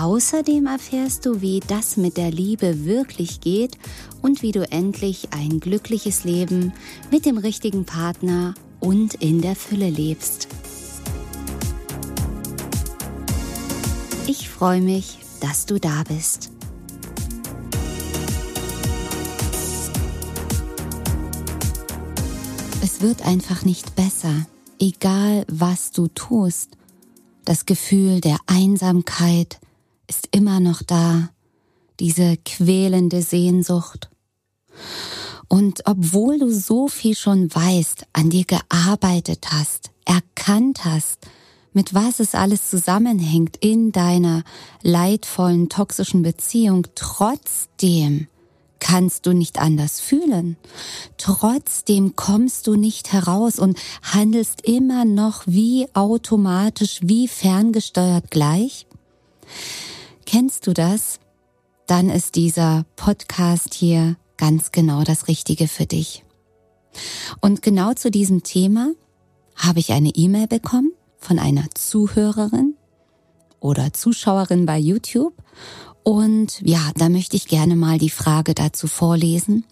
Außerdem 0.00 0.64
erfährst 0.64 1.26
du, 1.26 1.42
wie 1.42 1.60
das 1.60 1.98
mit 1.98 2.16
der 2.16 2.30
Liebe 2.30 2.86
wirklich 2.86 3.42
geht 3.42 3.76
und 4.22 4.40
wie 4.40 4.50
du 4.50 4.62
endlich 4.72 5.28
ein 5.32 5.60
glückliches 5.60 6.24
Leben 6.24 6.72
mit 7.10 7.26
dem 7.26 7.36
richtigen 7.36 7.84
Partner 7.84 8.54
und 8.78 9.12
in 9.12 9.42
der 9.42 9.54
Fülle 9.54 9.90
lebst. 9.90 10.48
Ich 14.26 14.48
freue 14.48 14.80
mich, 14.80 15.18
dass 15.42 15.66
du 15.66 15.78
da 15.78 16.02
bist. 16.08 16.50
Es 22.82 23.02
wird 23.02 23.26
einfach 23.26 23.66
nicht 23.66 23.96
besser, 23.96 24.46
egal 24.78 25.44
was 25.46 25.90
du 25.90 26.08
tust. 26.08 26.78
Das 27.44 27.66
Gefühl 27.66 28.22
der 28.22 28.38
Einsamkeit, 28.46 29.60
ist 30.10 30.28
immer 30.32 30.58
noch 30.58 30.82
da, 30.82 31.30
diese 32.00 32.36
quälende 32.44 33.22
Sehnsucht. 33.22 34.10
Und 35.46 35.82
obwohl 35.86 36.40
du 36.40 36.52
so 36.52 36.88
viel 36.88 37.14
schon 37.14 37.54
weißt, 37.54 38.06
an 38.12 38.28
dir 38.28 38.44
gearbeitet 38.44 39.46
hast, 39.52 39.92
erkannt 40.04 40.84
hast, 40.84 41.28
mit 41.72 41.94
was 41.94 42.18
es 42.18 42.34
alles 42.34 42.68
zusammenhängt 42.68 43.56
in 43.60 43.92
deiner 43.92 44.42
leidvollen, 44.82 45.68
toxischen 45.68 46.22
Beziehung, 46.22 46.88
trotzdem 46.96 48.26
kannst 48.80 49.26
du 49.26 49.32
nicht 49.32 49.60
anders 49.60 50.00
fühlen. 50.00 50.56
Trotzdem 51.18 52.16
kommst 52.16 52.66
du 52.66 52.74
nicht 52.74 53.12
heraus 53.12 53.60
und 53.60 53.78
handelst 54.02 54.62
immer 54.62 55.04
noch 55.04 55.44
wie 55.46 55.86
automatisch, 55.94 56.98
wie 57.00 57.28
ferngesteuert 57.28 58.32
gleich. 58.32 58.86
Kennst 60.32 60.68
du 60.68 60.74
das? 60.74 61.18
Dann 61.88 62.08
ist 62.08 62.36
dieser 62.36 62.84
Podcast 62.94 63.74
hier 63.74 64.14
ganz 64.36 64.70
genau 64.70 65.02
das 65.02 65.26
Richtige 65.26 65.66
für 65.66 65.86
dich. 65.86 66.24
Und 67.40 67.62
genau 67.62 67.94
zu 67.94 68.12
diesem 68.12 68.44
Thema 68.44 68.92
habe 69.56 69.80
ich 69.80 69.90
eine 69.90 70.10
E-Mail 70.10 70.46
bekommen 70.46 70.92
von 71.18 71.40
einer 71.40 71.64
Zuhörerin 71.74 72.76
oder 73.58 73.92
Zuschauerin 73.92 74.66
bei 74.66 74.78
YouTube. 74.78 75.34
Und 76.04 76.60
ja, 76.60 76.92
da 76.94 77.08
möchte 77.08 77.34
ich 77.34 77.48
gerne 77.48 77.74
mal 77.74 77.98
die 77.98 78.08
Frage 78.08 78.54
dazu 78.54 78.86
vorlesen. 78.86 79.64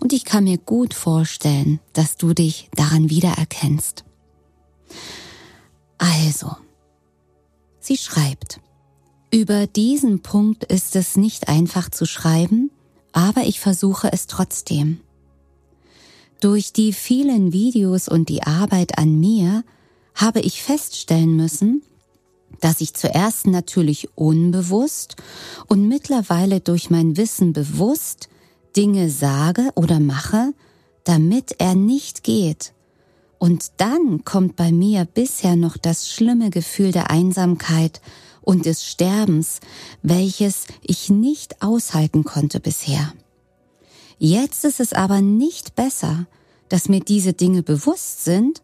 Und 0.00 0.14
ich 0.14 0.24
kann 0.24 0.44
mir 0.44 0.56
gut 0.56 0.94
vorstellen, 0.94 1.80
dass 1.92 2.16
du 2.16 2.32
dich 2.32 2.70
daran 2.74 3.10
wiedererkennst. 3.10 4.06
Also, 5.98 6.56
sie 7.78 7.98
schreibt, 7.98 8.58
über 9.32 9.66
diesen 9.66 10.20
Punkt 10.20 10.64
ist 10.64 10.94
es 10.94 11.16
nicht 11.16 11.48
einfach 11.48 11.90
zu 11.90 12.04
schreiben, 12.04 12.70
aber 13.12 13.44
ich 13.44 13.60
versuche 13.60 14.12
es 14.12 14.26
trotzdem. 14.26 15.00
Durch 16.40 16.72
die 16.72 16.92
vielen 16.92 17.52
Videos 17.52 18.08
und 18.08 18.28
die 18.28 18.42
Arbeit 18.42 18.98
an 18.98 19.18
mir 19.18 19.64
habe 20.14 20.40
ich 20.40 20.62
feststellen 20.62 21.34
müssen, 21.34 21.82
dass 22.60 22.80
ich 22.82 22.92
zuerst 22.92 23.46
natürlich 23.46 24.08
unbewusst 24.16 25.16
und 25.66 25.88
mittlerweile 25.88 26.60
durch 26.60 26.90
mein 26.90 27.16
Wissen 27.16 27.54
bewusst 27.54 28.28
Dinge 28.76 29.08
sage 29.08 29.70
oder 29.74 29.98
mache, 29.98 30.52
damit 31.04 31.56
er 31.58 31.74
nicht 31.74 32.22
geht. 32.22 32.74
Und 33.38 33.72
dann 33.78 34.24
kommt 34.24 34.56
bei 34.56 34.72
mir 34.72 35.06
bisher 35.06 35.56
noch 35.56 35.76
das 35.76 36.10
schlimme 36.10 36.50
Gefühl 36.50 36.92
der 36.92 37.10
Einsamkeit 37.10 38.00
und 38.42 38.66
des 38.66 38.84
Sterbens, 38.86 39.60
welches 40.02 40.66
ich 40.82 41.08
nicht 41.10 41.62
aushalten 41.62 42.24
konnte 42.24 42.60
bisher. 42.60 43.12
Jetzt 44.18 44.64
ist 44.64 44.80
es 44.80 44.92
aber 44.92 45.20
nicht 45.20 45.74
besser, 45.74 46.26
dass 46.68 46.88
mir 46.88 47.00
diese 47.00 47.32
Dinge 47.32 47.62
bewusst 47.62 48.24
sind, 48.24 48.62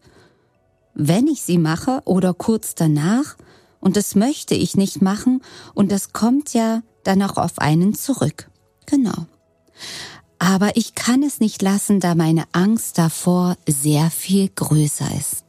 wenn 0.93 1.27
ich 1.27 1.41
sie 1.41 1.57
mache 1.57 2.01
oder 2.05 2.33
kurz 2.33 2.75
danach, 2.75 3.35
und 3.79 3.95
das 3.95 4.15
möchte 4.15 4.55
ich 4.55 4.75
nicht 4.75 5.01
machen, 5.01 5.41
und 5.73 5.91
das 5.91 6.11
kommt 6.11 6.53
ja 6.53 6.81
dann 7.03 7.21
auch 7.23 7.37
auf 7.37 7.59
einen 7.59 7.93
zurück. 7.93 8.49
Genau. 8.85 9.25
Aber 10.39 10.77
ich 10.77 10.95
kann 10.95 11.23
es 11.23 11.39
nicht 11.39 11.61
lassen, 11.61 11.99
da 11.99 12.15
meine 12.15 12.45
Angst 12.53 12.97
davor 12.97 13.57
sehr 13.67 14.09
viel 14.09 14.49
größer 14.49 15.09
ist. 15.17 15.43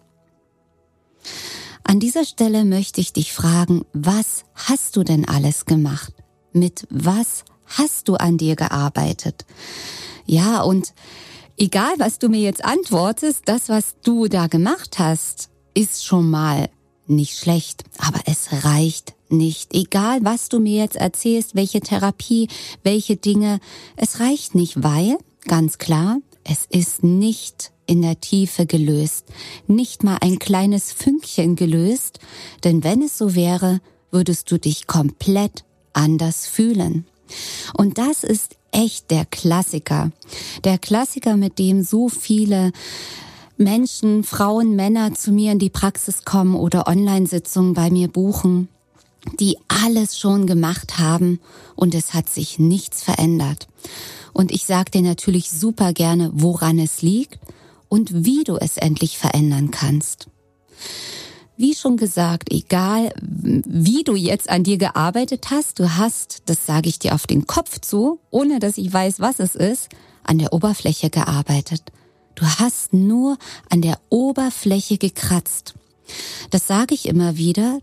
An 1.85 2.01
dieser 2.01 2.25
Stelle 2.25 2.65
möchte 2.65 3.01
ich 3.01 3.13
dich 3.13 3.33
fragen, 3.33 3.85
was 3.93 4.45
hast 4.55 4.97
du 4.97 5.03
denn 5.03 5.29
alles 5.29 5.67
gemacht? 5.67 6.13
Mit 6.53 6.87
was 6.91 7.45
hast 7.67 8.09
du 8.09 8.15
an 8.15 8.39
dir 8.39 8.57
gearbeitet? 8.57 9.45
Ja, 10.27 10.63
und 10.63 10.95
egal 11.57 11.93
was 11.99 12.19
du 12.19 12.29
mir 12.29 12.41
jetzt 12.41 12.65
antwortest, 12.65 13.43
das, 13.47 13.69
was 13.69 13.97
du 14.03 14.29
da 14.29 14.47
gemacht 14.47 14.99
hast, 14.99 15.51
ist 15.75 16.05
schon 16.05 16.31
mal 16.31 16.69
nicht 17.07 17.39
schlecht, 17.39 17.85
aber 17.99 18.21
es 18.27 18.65
reicht 18.65 19.15
nicht. 19.29 19.75
Egal, 19.75 20.21
was 20.23 20.49
du 20.49 20.61
mir 20.61 20.83
jetzt 20.83 20.97
erzählst, 20.97 21.55
welche 21.55 21.81
Therapie, 21.81 22.49
welche 22.83 23.17
Dinge, 23.17 23.61
es 23.97 24.21
reicht 24.21 24.55
nicht, 24.55 24.83
weil, 24.83 25.19
ganz 25.47 25.79
klar, 25.79 26.19
es 26.45 26.67
ist 26.69 27.03
nicht 27.03 27.73
in 27.87 28.03
der 28.03 28.21
Tiefe 28.21 28.67
gelöst, 28.67 29.25
nicht 29.67 30.05
mal 30.05 30.19
ein 30.21 30.39
kleines 30.39 30.93
Fünkchen 30.93 31.57
gelöst, 31.57 32.21
denn 32.65 32.85
wenn 32.85 33.03
es 33.03 33.19
so 33.19 33.35
wäre, 33.35 33.81
würdest 34.11 34.51
du 34.51 34.59
dich 34.59 34.87
komplett 34.87 35.65
anders 35.93 36.47
fühlen. 36.47 37.07
Und 37.77 37.99
das 37.99 38.25
ist 38.25 38.57
echt 38.73 39.11
der 39.11 39.25
Klassiker. 39.25 40.11
Der 40.65 40.79
Klassiker, 40.79 41.37
mit 41.37 41.59
dem 41.59 41.83
so 41.83 42.09
viele 42.09 42.73
Menschen, 43.57 44.25
Frauen, 44.25 44.75
Männer 44.75 45.15
zu 45.15 45.33
mir 45.33 45.53
in 45.53 45.59
die 45.59 45.71
Praxis 45.71 46.25
kommen 46.25 46.55
oder 46.55 46.87
Online-Sitzungen 46.87 47.75
bei 47.75 47.91
mir 47.91 48.09
buchen, 48.09 48.69
die 49.39 49.59
alles 49.69 50.19
schon 50.19 50.47
gemacht 50.47 50.99
haben 50.99 51.41
und 51.77 51.95
es 51.95 52.15
hat 52.15 52.31
sich 52.31 52.59
nichts 52.59 53.03
verändert. 53.03 53.69
Und 54.33 54.53
ich 54.53 54.65
sage 54.65 54.91
dir 54.91 55.03
natürlich 55.03 55.51
super 55.51 55.93
gerne, 55.93 56.31
woran 56.33 56.79
es 56.79 57.03
liegt 57.03 57.39
und 57.89 58.25
wie 58.25 58.45
du 58.45 58.57
es 58.57 58.77
endlich 58.77 59.19
verändern 59.19 59.71
kannst. 59.71 60.29
Wie 61.57 61.75
schon 61.75 61.99
gesagt, 61.99 62.51
egal 62.51 63.13
wie 63.21 64.03
du 64.03 64.15
jetzt 64.15 64.49
an 64.49 64.65
dir 64.65 64.79
gearbeitet 64.79 65.51
hast, 65.51 65.79
du 65.79 65.97
hast, 65.99 66.43
das 66.47 66.65
sage 66.65 66.89
ich 66.89 66.99
dir 66.99 67.15
auf 67.15 67.27
den 67.27 67.47
Kopf 67.47 67.81
zu, 67.81 68.19
ohne 68.31 68.61
dass 68.61 68.79
ich 68.79 68.91
weiß, 68.91 69.21
was 69.21 69.41
es 69.41 69.57
ist, 69.57 69.91
an 70.25 70.39
der 70.39 70.55
Oberfläche 70.55 71.11
gearbeitet. 71.11 71.93
Du 72.35 72.47
hast 72.47 72.95
nur 72.95 73.37
an 73.69 73.83
der 73.83 74.01
Oberfläche 74.09 74.97
gekratzt. 74.97 75.75
Das 76.49 76.67
sage 76.67 76.95
ich 76.95 77.07
immer 77.07 77.37
wieder. 77.37 77.81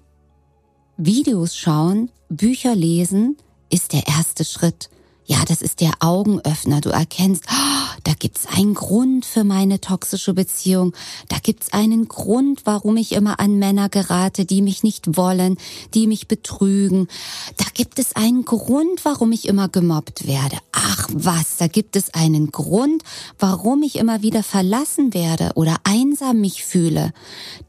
Videos 0.98 1.56
schauen, 1.56 2.10
Bücher 2.30 2.74
lesen 2.74 3.38
ist 3.70 3.94
der 3.94 4.08
erste 4.08 4.44
Schritt. 4.44 4.90
Ja, 5.30 5.44
das 5.46 5.62
ist 5.62 5.82
der 5.82 5.92
Augenöffner. 6.00 6.80
Du 6.80 6.90
erkennst, 6.90 7.44
oh, 7.52 8.00
da 8.06 8.14
gibt's 8.18 8.46
einen 8.46 8.74
Grund 8.74 9.26
für 9.26 9.44
meine 9.44 9.82
toxische 9.82 10.34
Beziehung. 10.34 10.94
Da 11.28 11.36
gibt's 11.44 11.74
einen 11.74 12.08
Grund, 12.08 12.62
warum 12.64 12.96
ich 12.96 13.12
immer 13.12 13.38
an 13.42 13.60
Männer 13.60 13.90
gerate, 13.90 14.46
die 14.46 14.62
mich 14.62 14.84
nicht 14.84 15.18
wollen, 15.18 15.58
die 15.94 16.08
mich 16.08 16.30
betrügen. 16.30 17.10
Da 17.58 17.66
gibt 17.74 18.00
es 18.00 18.16
einen 18.16 18.46
Grund, 18.46 19.04
warum 19.04 19.34
ich 19.34 19.50
immer 19.50 19.68
gemobbt 19.68 20.28
werde. 20.28 20.60
Ach 20.72 21.10
was, 21.12 21.58
da 21.58 21.68
gibt 21.68 21.98
es 21.98 22.14
einen 22.14 22.54
Grund, 22.54 23.04
warum 23.38 23.84
ich 23.84 23.98
immer 23.98 24.22
wieder 24.22 24.44
verlassen 24.44 25.14
werde 25.14 25.52
oder 25.56 25.76
einsam 25.84 26.40
mich 26.40 26.64
fühle. 26.64 27.12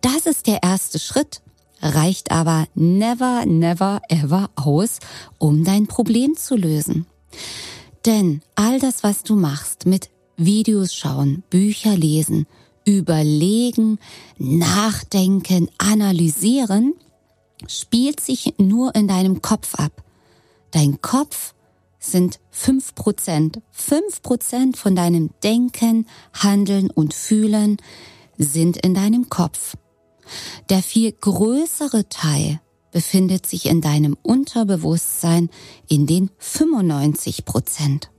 Das 0.01 0.27
ist 0.27 0.47
der 0.47 0.63
erste 0.63 1.01
Schritt 1.01 1.43
reicht 1.81 2.33
aber 2.33 2.67
never, 2.75 3.47
never, 3.47 4.01
ever 4.09 4.51
aus, 4.57 4.99
um 5.39 5.63
dein 5.63 5.87
Problem 5.87 6.37
zu 6.37 6.57
lösen. 6.57 7.07
Denn 8.07 8.43
all 8.55 8.79
das, 8.79 9.03
was 9.03 9.23
du 9.23 9.35
machst 9.35 9.87
mit 9.87 10.11
Videos 10.37 10.95
schauen, 10.95 11.43
Bücher 11.51 11.97
lesen, 11.97 12.47
überlegen, 12.85 13.99
nachdenken, 14.39 15.69
analysieren, 15.79 16.95
spielt 17.67 18.21
sich 18.21 18.55
nur 18.59 18.95
in 18.95 19.09
deinem 19.09 19.43
Kopf 19.43 19.75
ab. 19.75 20.05
Dein 20.71 21.01
Kopf 21.03 21.55
sind 21.99 22.39
fünf 22.51 22.95
Prozent. 22.95 23.61
Fünf 23.73 24.23
Prozent 24.23 24.77
von 24.77 24.95
deinem 24.95 25.31
Denken, 25.43 26.07
Handeln 26.33 26.91
und 26.91 27.15
Fühlen 27.15 27.79
sind 28.37 28.77
in 28.79 28.95
deinem 28.95 29.29
Kopf. 29.29 29.77
Der 30.69 30.83
viel 30.83 31.13
größere 31.13 32.09
Teil 32.09 32.61
befindet 32.99 33.47
sich 33.47 33.67
in 33.67 33.81
deinem 33.81 34.17
Unterbewusstsein 34.23 35.51
in 35.87 36.09
den 36.09 36.31
95 36.39 37.45
Prozent. 37.45 38.11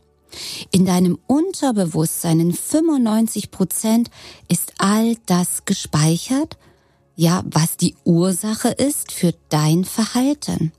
In 0.72 0.86
deinem 0.86 1.20
Unterbewusstsein 1.28 2.40
in 2.40 2.54
95 2.54 3.52
Prozent 3.52 4.10
ist 4.48 4.72
all 4.78 5.18
das 5.26 5.66
gespeichert, 5.66 6.58
ja, 7.18 7.44
was 7.46 7.76
die 7.76 7.94
Ursache 8.06 8.70
ist 8.70 9.12
für 9.12 9.34
dein 9.50 9.84
Verhalten. 9.84 10.72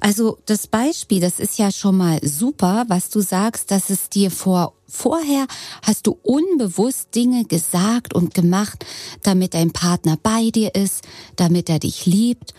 Also 0.00 0.38
das 0.46 0.66
Beispiel, 0.66 1.20
das 1.20 1.38
ist 1.40 1.58
ja 1.58 1.70
schon 1.70 1.98
mal 1.98 2.20
super, 2.22 2.84
was 2.88 3.10
du 3.10 3.20
sagst, 3.20 3.70
dass 3.70 3.90
es 3.90 4.08
dir 4.08 4.30
vor 4.30 4.72
vorher 4.86 5.46
hast 5.82 6.06
du 6.06 6.18
unbewusst 6.22 7.14
Dinge 7.14 7.44
gesagt 7.44 8.12
und 8.12 8.34
gemacht, 8.34 8.84
damit 9.22 9.54
dein 9.54 9.72
Partner 9.72 10.18
bei 10.20 10.50
dir 10.50 10.74
ist, 10.74 11.04
damit 11.36 11.68
er 11.68 11.78
dich 11.78 12.06
liebt. 12.06 12.54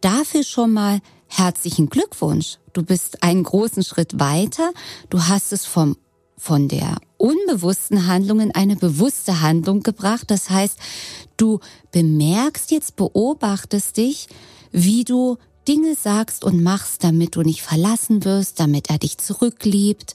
Dafür 0.00 0.44
schon 0.44 0.72
mal 0.72 1.00
herzlichen 1.26 1.88
Glückwunsch. 1.88 2.58
Du 2.72 2.82
bist 2.82 3.22
einen 3.22 3.42
großen 3.42 3.82
Schritt 3.82 4.18
weiter. 4.18 4.72
Du 5.10 5.26
hast 5.26 5.52
es 5.52 5.66
vom 5.66 5.96
von 6.40 6.68
der 6.68 6.96
unbewussten 7.18 8.06
Handlung 8.06 8.40
in 8.40 8.54
eine 8.54 8.74
bewusste 8.74 9.42
Handlung 9.42 9.82
gebracht. 9.82 10.30
Das 10.30 10.48
heißt, 10.48 10.78
du 11.36 11.60
bemerkst 11.92 12.70
jetzt, 12.70 12.96
beobachtest 12.96 13.98
dich, 13.98 14.26
wie 14.72 15.04
du 15.04 15.36
Dinge 15.68 15.94
sagst 15.94 16.42
und 16.42 16.62
machst, 16.62 17.04
damit 17.04 17.36
du 17.36 17.42
nicht 17.42 17.60
verlassen 17.60 18.24
wirst, 18.24 18.58
damit 18.58 18.88
er 18.88 18.96
dich 18.96 19.18
zurückliebt. 19.18 20.14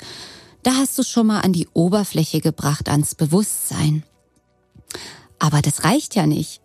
Da 0.63 0.73
hast 0.77 0.97
du 0.97 1.03
schon 1.03 1.27
mal 1.27 1.41
an 1.41 1.53
die 1.53 1.67
Oberfläche 1.73 2.41
gebracht, 2.41 2.89
ans 2.89 3.13
Bewusstsein. 3.13 4.01
Aber 5.37 5.61
das 5.61 5.83
reicht 5.83 6.15
ja 6.15 6.25
nicht, 6.25 6.59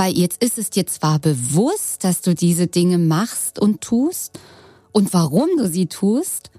weil 0.00 0.16
jetzt 0.16 0.42
ist 0.42 0.56
es 0.56 0.70
dir 0.70 0.86
zwar 0.86 1.18
bewusst, 1.18 2.04
dass 2.04 2.22
du 2.22 2.34
diese 2.34 2.66
Dinge 2.66 2.96
machst 2.96 3.58
und 3.58 3.82
tust 3.82 4.40
und 4.92 5.12
warum 5.12 5.50
du 5.58 5.68
sie 5.68 5.88
tust, 5.88 6.50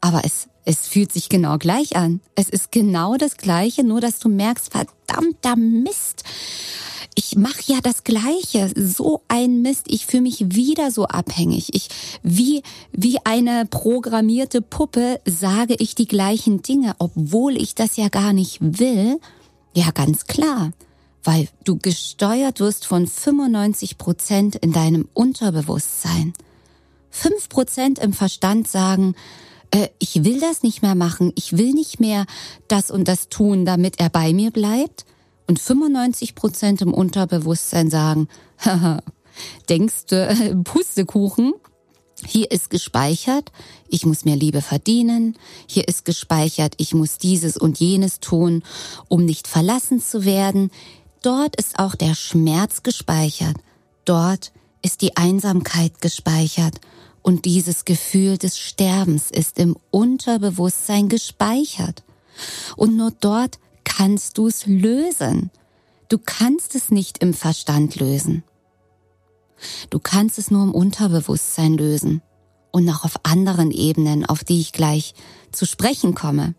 aber 0.00 0.22
es 0.24 0.48
es 0.64 0.88
fühlt 0.88 1.12
sich 1.12 1.28
genau 1.28 1.58
gleich 1.58 1.94
an. 1.94 2.20
Es 2.34 2.48
ist 2.48 2.72
genau 2.72 3.16
das 3.16 3.36
Gleiche, 3.36 3.84
nur 3.84 4.00
dass 4.00 4.18
du 4.18 4.28
merkst, 4.28 4.72
verdammter 4.72 5.54
Mist. 5.54 6.24
Ich 7.14 7.36
mache 7.36 7.62
ja 7.66 7.78
das 7.80 8.02
Gleiche, 8.02 8.72
so 8.74 9.22
ein 9.28 9.62
Mist. 9.62 9.84
Ich 9.86 10.06
fühle 10.06 10.24
mich 10.24 10.56
wieder 10.56 10.90
so 10.90 11.04
abhängig. 11.04 11.72
Ich 11.74 11.90
wie 12.24 12.64
wie 12.90 13.18
eine 13.24 13.66
programmierte 13.66 14.62
Puppe 14.62 15.20
sage 15.26 15.76
ich 15.78 15.94
die 15.94 16.08
gleichen 16.08 16.60
Dinge, 16.62 16.96
obwohl 16.98 17.56
ich 17.56 17.76
das 17.76 17.96
ja 17.96 18.08
gar 18.08 18.32
nicht 18.32 18.58
will. 18.60 19.20
Ja, 19.74 19.92
ganz 19.92 20.26
klar, 20.26 20.72
weil 21.24 21.48
du 21.64 21.78
gesteuert 21.78 22.60
wirst 22.60 22.86
von 22.86 23.06
95 23.06 23.98
Prozent 23.98 24.56
in 24.56 24.72
deinem 24.72 25.08
Unterbewusstsein. 25.14 26.34
Fünf 27.10 27.48
Prozent 27.48 27.98
im 27.98 28.12
Verstand 28.12 28.68
sagen, 28.68 29.14
äh, 29.70 29.88
ich 29.98 30.24
will 30.24 30.40
das 30.40 30.62
nicht 30.62 30.82
mehr 30.82 30.94
machen, 30.94 31.32
ich 31.34 31.56
will 31.56 31.72
nicht 31.72 31.98
mehr 31.98 32.26
das 32.68 32.90
und 32.90 33.08
das 33.08 33.28
tun, 33.28 33.64
damit 33.64 33.98
er 33.98 34.10
bei 34.10 34.32
mir 34.32 34.50
bleibt. 34.50 35.06
Und 35.46 35.58
95 35.58 36.34
Prozent 36.34 36.80
im 36.80 36.94
Unterbewusstsein 36.94 37.90
sagen, 37.90 38.28
denkst 39.68 40.06
du, 40.08 40.26
äh, 40.26 40.54
Pustekuchen, 40.64 41.54
hier 42.26 42.50
ist 42.50 42.70
gespeichert, 42.70 43.52
ich 43.88 44.06
muss 44.06 44.24
mir 44.24 44.36
Liebe 44.36 44.62
verdienen. 44.62 45.36
Hier 45.66 45.88
ist 45.88 46.04
gespeichert, 46.04 46.74
ich 46.78 46.94
muss 46.94 47.18
dieses 47.18 47.56
und 47.56 47.80
jenes 47.80 48.20
tun, 48.20 48.62
um 49.08 49.24
nicht 49.24 49.46
verlassen 49.46 50.00
zu 50.00 50.24
werden. 50.24 50.70
Dort 51.24 51.56
ist 51.56 51.78
auch 51.78 51.94
der 51.94 52.14
Schmerz 52.14 52.82
gespeichert. 52.82 53.56
Dort 54.04 54.52
ist 54.82 55.00
die 55.00 55.16
Einsamkeit 55.16 56.02
gespeichert. 56.02 56.82
Und 57.22 57.46
dieses 57.46 57.86
Gefühl 57.86 58.36
des 58.36 58.58
Sterbens 58.58 59.30
ist 59.30 59.58
im 59.58 59.74
Unterbewusstsein 59.90 61.08
gespeichert. 61.08 62.04
Und 62.76 62.98
nur 62.98 63.10
dort 63.10 63.58
kannst 63.84 64.36
du 64.36 64.48
es 64.48 64.66
lösen. 64.66 65.50
Du 66.10 66.18
kannst 66.18 66.74
es 66.74 66.90
nicht 66.90 67.16
im 67.22 67.32
Verstand 67.32 67.96
lösen. 67.96 68.44
Du 69.88 70.00
kannst 70.00 70.38
es 70.38 70.50
nur 70.50 70.62
im 70.62 70.74
Unterbewusstsein 70.74 71.78
lösen 71.78 72.20
und 72.70 72.84
noch 72.84 73.06
auf 73.06 73.20
anderen 73.22 73.70
Ebenen, 73.70 74.26
auf 74.26 74.44
die 74.44 74.60
ich 74.60 74.72
gleich 74.72 75.14
zu 75.52 75.64
sprechen 75.64 76.14
komme. 76.14 76.54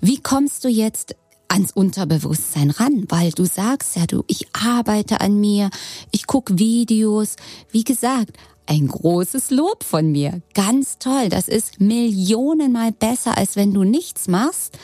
Wie 0.00 0.20
kommst 0.20 0.64
du 0.64 0.68
jetzt 0.68 1.14
ans 1.48 1.72
Unterbewusstsein 1.72 2.70
ran, 2.70 3.04
weil 3.08 3.30
du 3.30 3.44
sagst 3.44 3.96
ja, 3.96 4.06
du, 4.06 4.24
ich 4.26 4.46
arbeite 4.52 5.20
an 5.20 5.38
mir, 5.40 5.70
ich 6.10 6.26
gucke 6.26 6.58
Videos. 6.58 7.36
Wie 7.70 7.84
gesagt, 7.84 8.36
ein 8.66 8.88
großes 8.88 9.50
Lob 9.50 9.84
von 9.84 10.10
mir. 10.10 10.42
Ganz 10.54 10.98
toll. 10.98 11.28
Das 11.28 11.48
ist 11.48 11.80
millionenmal 11.80 12.92
besser, 12.92 13.38
als 13.38 13.56
wenn 13.56 13.72
du 13.72 13.84
nichts 13.84 14.28
machst. 14.28 14.76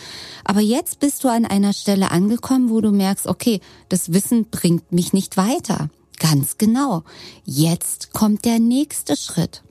Aber 0.45 0.61
jetzt 0.61 1.01
bist 1.01 1.25
du 1.25 1.29
an 1.29 1.45
einer 1.45 1.73
Stelle 1.73 2.11
angekommen, 2.11 2.71
wo 2.71 2.81
du 2.81 2.93
merkst, 2.93 3.27
okay, 3.27 3.61
das 3.89 4.13
Wissen 4.13 4.47
bringt 4.51 4.93
mich 4.93 5.13
nicht 5.13 5.37
weiter. 5.37 5.91
Ganz 6.19 6.59
genau. 6.59 7.03
Jetzt 7.45 8.13
kommt 8.13 8.45
der 8.45 8.61
nächste 8.61 9.17
Schritt. 9.17 9.63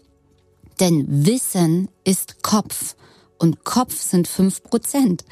Denn 0.79 1.25
Wissen 1.25 1.89
ist 2.03 2.43
Kopf 2.43 2.95
und 3.41 3.63
Kopf 3.63 3.99
sind 3.99 4.27
fünf 4.27 4.63
Prozent. 4.63 5.25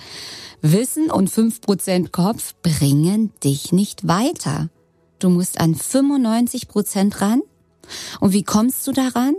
Wissen 0.62 1.12
und 1.12 1.30
fünf 1.30 1.62
Prozent 1.62 2.12
Kopf 2.12 2.56
bringen 2.62 3.32
dich 3.44 3.72
nicht 3.72 4.08
weiter. 4.08 4.70
Du 5.20 5.30
musst 5.30 5.60
an 5.60 5.76
95 5.76 6.68
Prozent 6.68 7.22
ran 7.22 7.42
und 8.20 8.34
wie 8.34 8.44
kommst 8.44 8.86
du 8.88 8.92
daran? 8.92 9.36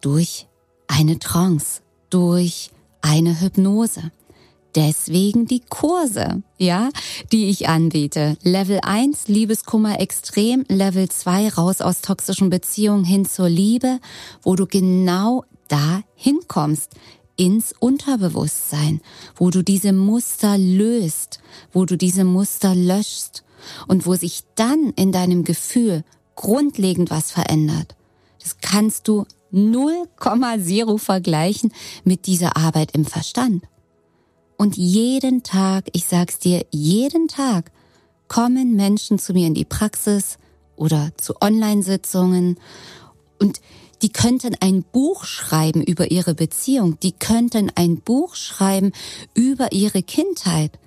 Durch 0.00 0.46
eine 0.86 1.18
Trance, 1.18 1.82
durch 2.08 2.70
eine 3.02 3.40
Hypnose. 3.40 4.12
Deswegen 4.76 5.46
die 5.46 5.62
Kurse, 5.68 6.42
ja, 6.56 6.90
die 7.32 7.50
ich 7.50 7.68
anbiete. 7.68 8.36
Level 8.42 8.78
1, 8.82 9.26
Liebeskummer 9.26 9.98
extrem. 10.00 10.64
Level 10.68 11.08
2, 11.08 11.48
raus 11.48 11.80
aus 11.80 12.02
toxischen 12.02 12.50
Beziehungen 12.50 13.04
hin 13.04 13.24
zur 13.24 13.48
Liebe, 13.48 13.98
wo 14.42 14.54
du 14.54 14.66
genau 14.66 15.44
da 15.66 16.02
hinkommst 16.14 16.90
ins 17.40 17.72
Unterbewusstsein, 17.78 19.00
wo 19.34 19.48
du 19.48 19.62
diese 19.62 19.94
Muster 19.94 20.58
löst, 20.58 21.40
wo 21.72 21.86
du 21.86 21.96
diese 21.96 22.24
Muster 22.24 22.74
löschst 22.74 23.44
und 23.88 24.04
wo 24.04 24.14
sich 24.14 24.42
dann 24.56 24.92
in 24.94 25.10
deinem 25.10 25.42
Gefühl 25.42 26.04
grundlegend 26.34 27.10
was 27.10 27.30
verändert. 27.30 27.96
Das 28.42 28.58
kannst 28.60 29.08
du 29.08 29.24
0,0 29.54 30.98
vergleichen 30.98 31.72
mit 32.04 32.26
dieser 32.26 32.58
Arbeit 32.58 32.90
im 32.92 33.06
Verstand. 33.06 33.64
Und 34.58 34.76
jeden 34.76 35.42
Tag, 35.42 35.86
ich 35.94 36.04
sag's 36.04 36.40
dir, 36.40 36.66
jeden 36.70 37.26
Tag 37.26 37.72
kommen 38.28 38.76
Menschen 38.76 39.18
zu 39.18 39.32
mir 39.32 39.46
in 39.46 39.54
die 39.54 39.64
Praxis 39.64 40.36
oder 40.76 41.10
zu 41.16 41.40
Online-Sitzungen 41.40 42.58
und 43.38 43.62
die 44.02 44.10
könnten 44.10 44.56
ein 44.60 44.82
Buch 44.82 45.24
schreiben 45.24 45.82
über 45.82 46.10
ihre 46.10 46.34
Beziehung, 46.34 46.98
die 47.00 47.12
könnten 47.12 47.70
ein 47.74 48.00
Buch 48.00 48.34
schreiben 48.34 48.92
über 49.34 49.72
ihre 49.72 50.02
Kindheit. 50.02 50.78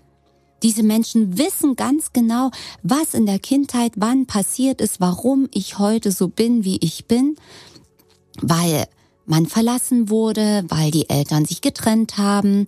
Diese 0.64 0.84
Menschen 0.84 1.38
wissen 1.38 1.76
ganz 1.76 2.14
genau, 2.14 2.50
was 2.82 3.14
in 3.14 3.26
der 3.26 3.40
Kindheit 3.40 3.94
wann 3.98 4.26
passiert 4.26 4.80
ist, 4.80 5.02
warum 5.02 5.50
ich 5.54 5.78
heute 5.78 6.12
so 6.12 6.30
bin, 6.30 6.64
wie 6.64 6.78
ich 6.78 7.06
bin, 7.06 7.36
weil 8.42 8.88
man 9.26 9.46
verlassen 9.46 10.10
wurde, 10.10 10.64
weil 10.68 10.92
die 10.92 11.10
Eltern 11.10 11.46
sich 11.46 11.62
getrennt 11.62 12.18
haben, 12.18 12.68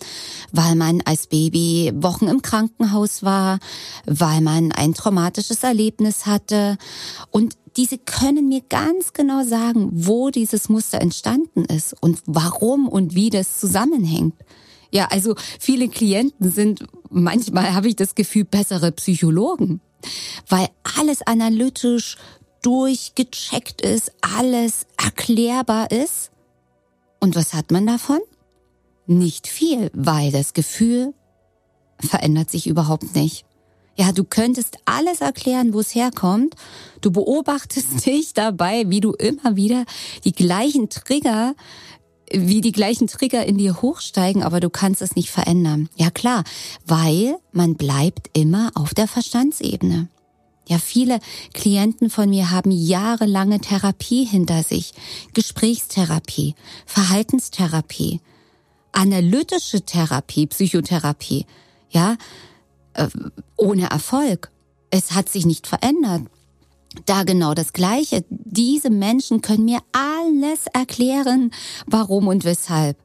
weil 0.51 0.75
man 0.75 1.01
als 1.05 1.27
Baby 1.27 1.91
Wochen 1.95 2.27
im 2.27 2.41
Krankenhaus 2.41 3.23
war, 3.23 3.59
weil 4.05 4.41
man 4.41 4.71
ein 4.71 4.93
traumatisches 4.93 5.63
Erlebnis 5.63 6.25
hatte. 6.25 6.77
Und 7.31 7.55
diese 7.77 7.97
können 7.97 8.47
mir 8.47 8.61
ganz 8.61 9.13
genau 9.13 9.43
sagen, 9.43 9.89
wo 9.91 10.29
dieses 10.29 10.69
Muster 10.69 11.01
entstanden 11.01 11.65
ist 11.65 11.95
und 12.01 12.21
warum 12.25 12.87
und 12.87 13.15
wie 13.15 13.29
das 13.29 13.59
zusammenhängt. 13.59 14.35
Ja, 14.91 15.07
also 15.11 15.35
viele 15.59 15.89
Klienten 15.89 16.51
sind, 16.51 16.85
manchmal 17.09 17.73
habe 17.73 17.89
ich 17.89 17.95
das 17.95 18.15
Gefühl, 18.15 18.45
bessere 18.45 18.91
Psychologen, 18.93 19.81
weil 20.47 20.67
alles 20.97 21.21
analytisch 21.21 22.17
durchgecheckt 22.61 23.81
ist, 23.81 24.11
alles 24.21 24.85
erklärbar 24.97 25.91
ist. 25.91 26.31
Und 27.19 27.35
was 27.35 27.53
hat 27.53 27.71
man 27.71 27.85
davon? 27.85 28.19
Nicht 29.05 29.47
viel, 29.47 29.91
weil 29.93 30.31
das 30.31 30.53
Gefühl 30.53 31.13
verändert 31.99 32.49
sich 32.49 32.67
überhaupt 32.67 33.15
nicht. 33.15 33.45
Ja, 33.95 34.11
du 34.11 34.23
könntest 34.23 34.77
alles 34.85 35.21
erklären, 35.21 35.73
wo 35.73 35.79
es 35.79 35.95
herkommt. 35.95 36.55
Du 37.01 37.11
beobachtest 37.11 38.05
dich 38.05 38.33
dabei, 38.33 38.83
wie 38.87 38.99
du 38.99 39.13
immer 39.13 39.55
wieder 39.55 39.85
die 40.23 40.33
gleichen 40.33 40.89
Trigger 40.89 41.55
wie 42.31 42.61
die 42.61 42.71
gleichen 42.71 43.07
Trigger 43.07 43.45
in 43.45 43.57
dir 43.59 43.83
hochsteigen, 43.83 44.43
aber 44.43 44.59
du 44.59 44.71
kannst 44.71 45.03
es 45.03 45.15
nicht 45.15 45.29
verändern. 45.29 45.89
Ja 45.95 46.09
klar, 46.09 46.43
weil 46.85 47.37
man 47.51 47.75
bleibt 47.75 48.29
immer 48.33 48.71
auf 48.73 48.93
der 48.95 49.07
Verstandsebene. 49.07 50.07
Ja, 50.67 50.79
viele 50.79 51.19
Klienten 51.53 52.09
von 52.09 52.29
mir 52.29 52.49
haben 52.49 52.71
jahrelange 52.71 53.59
Therapie 53.59 54.25
hinter 54.25 54.63
sich. 54.63 54.93
Gesprächstherapie, 55.33 56.55
Verhaltenstherapie, 56.87 58.19
analytische 58.91 59.81
Therapie, 59.81 60.47
Psychotherapie. 60.47 61.45
Ja, 61.91 62.17
äh, 62.95 63.07
ohne 63.57 63.89
Erfolg. 63.89 64.51
Es 64.89 65.11
hat 65.11 65.29
sich 65.29 65.45
nicht 65.45 65.67
verändert. 65.67 66.23
Da 67.05 67.23
genau 67.23 67.53
das 67.53 67.73
Gleiche. 67.73 68.23
Diese 68.29 68.89
Menschen 68.89 69.41
können 69.41 69.65
mir 69.65 69.79
alles 69.91 70.67
erklären, 70.73 71.51
warum 71.85 72.27
und 72.27 72.45
weshalb. 72.45 72.97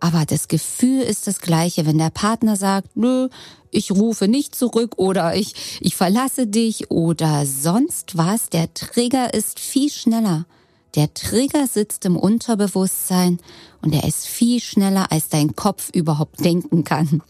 Aber 0.00 0.24
das 0.24 0.48
Gefühl 0.48 1.02
ist 1.02 1.26
das 1.26 1.40
gleiche, 1.40 1.86
wenn 1.86 1.98
der 1.98 2.10
Partner 2.10 2.56
sagt, 2.56 2.96
nö, 2.96 3.28
ich 3.70 3.90
rufe 3.90 4.28
nicht 4.28 4.54
zurück 4.54 4.94
oder 4.96 5.34
ich, 5.34 5.78
ich 5.80 5.96
verlasse 5.96 6.46
dich 6.46 6.90
oder 6.90 7.46
sonst 7.46 8.16
was. 8.16 8.48
Der 8.48 8.72
Trigger 8.74 9.34
ist 9.34 9.58
viel 9.58 9.90
schneller. 9.90 10.46
Der 10.94 11.12
Trigger 11.14 11.66
sitzt 11.66 12.04
im 12.04 12.16
Unterbewusstsein 12.16 13.38
und 13.82 13.94
er 13.94 14.04
ist 14.04 14.26
viel 14.26 14.60
schneller, 14.60 15.12
als 15.12 15.28
dein 15.28 15.54
Kopf 15.54 15.90
überhaupt 15.92 16.44
denken 16.44 16.84
kann. 16.84 17.22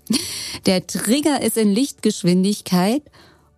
Der 0.66 0.86
Trigger 0.86 1.42
ist 1.42 1.56
in 1.56 1.72
Lichtgeschwindigkeit 1.72 3.02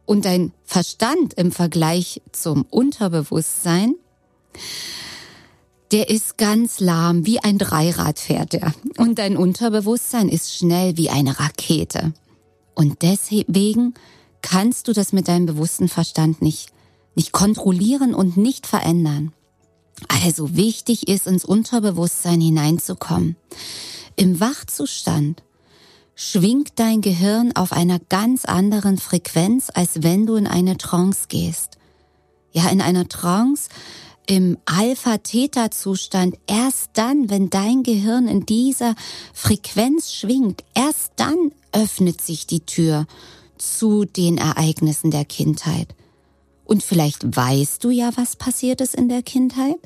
und 0.07 0.25
dein 0.25 0.53
Verstand 0.65 1.35
im 1.35 1.53
Vergleich 1.53 2.23
zum 2.33 2.65
Unterbewusstsein 2.71 3.95
der 5.93 6.09
ist 6.09 6.39
ganz 6.39 6.79
lahm, 6.79 7.27
wie 7.27 7.41
ein 7.41 7.59
Dreirad 7.59 8.19
fährt 8.19 8.55
er. 8.55 8.73
Und 8.97 9.19
dein 9.19 9.37
Unterbewusstsein 9.37 10.29
ist 10.29 10.55
schnell 10.55 10.97
wie 10.97 11.11
eine 11.11 11.41
Rakete. 11.41 12.13
Und 12.75 13.03
deswegen 13.03 13.95
kannst 14.41 14.87
du 14.89 14.93
das 14.93 15.13
mit 15.13 15.27
deinem 15.27 15.47
bewussten 15.47 15.89
Verstand 15.89 16.43
nicht, 16.43 16.69
nicht 17.17 17.33
kontrollieren 17.33 18.15
und 18.15 18.37
nicht 18.37 18.67
verändern. 18.67 19.33
Also 20.09 20.57
wichtig 20.57 21.09
ist, 21.09 21.27
ins 21.27 21.45
Unterbewusstsein 21.45 22.41
hineinzukommen. 22.41 23.37
Im 24.17 24.41
Wachzustand 24.41 25.43
schwingt 26.15 26.73
dein 26.77 27.01
Gehirn 27.01 27.53
auf 27.57 27.73
einer 27.73 27.99
ganz 27.99 28.45
anderen 28.45 28.99
Frequenz, 28.99 29.69
als 29.73 30.03
wenn 30.03 30.27
du 30.27 30.37
in 30.37 30.47
eine 30.47 30.77
Trance 30.77 31.27
gehst. 31.29 31.79
Ja, 32.53 32.69
in 32.69 32.81
einer 32.81 33.09
Trance 33.09 33.69
im 34.27 34.59
Alpha-Theta-Zustand, 34.65 36.37
erst 36.47 36.91
dann, 36.93 37.31
wenn 37.31 37.51
dein 37.51 37.83
Gehirn 37.83 38.29
in 38.29 38.47
dieser 38.47 38.95
Frequenz 39.33 40.13
schwingt, 40.13 40.63
erst 40.75 41.13
dann 41.17 41.53
öffnet 41.73 42.21
sich 42.21 42.47
die 42.47 42.61
Tür 42.61 43.07
zu 43.59 44.05
den 44.05 44.39
Ereignissen 44.39 45.11
der 45.11 45.25
Kindheit. 45.25 45.95
Und 46.65 46.85
vielleicht 46.85 47.37
weißt 47.37 47.83
du 47.83 47.91
ja, 47.91 48.11
was 48.15 48.37
passiert 48.37 48.81
ist 48.81 48.95
in 48.95 49.09
der 49.09 49.23
Kindheit, 49.23 49.79